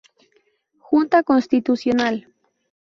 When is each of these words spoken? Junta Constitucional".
Junta 0.79 1.21
Constitucional". 1.21 2.33